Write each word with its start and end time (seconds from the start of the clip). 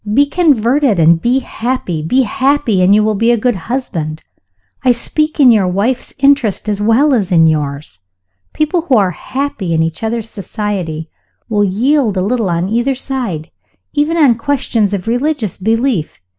Be 0.15 0.25
converted, 0.25 0.97
and 0.97 1.21
be 1.21 1.37
happy. 1.41 2.01
Be 2.01 2.23
happy, 2.23 2.81
and 2.81 2.95
you 2.95 3.03
will 3.03 3.13
be 3.13 3.29
a 3.31 3.37
good 3.37 3.53
husband. 3.55 4.23
I 4.83 4.93
speak 4.93 5.39
in 5.39 5.51
your 5.51 5.67
wife 5.67 6.01
's 6.01 6.13
interest 6.17 6.67
as 6.67 6.81
well 6.81 7.13
as 7.13 7.31
in 7.31 7.45
yours. 7.45 7.99
People 8.51 8.81
who 8.81 8.95
are 8.97 9.11
happy 9.11 9.75
in 9.75 9.83
each 9.83 10.01
other's 10.01 10.27
society, 10.27 11.11
will 11.49 11.63
yield 11.63 12.17
a 12.17 12.21
little 12.23 12.49
on 12.49 12.67
either 12.67 12.95
side, 12.95 13.51
even 13.93 14.17
on 14.17 14.39
questions 14.39 14.91
of 14.95 15.05
religious 15.07 15.59
belief. 15.59 16.19